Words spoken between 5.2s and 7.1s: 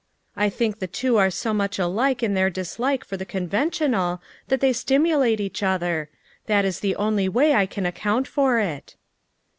each other; that is the